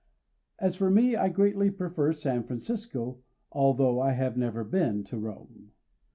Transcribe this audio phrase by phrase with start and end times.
[0.57, 3.19] As for me I greatly prefer San Francisco,
[3.51, 5.73] although I have never been to Rome.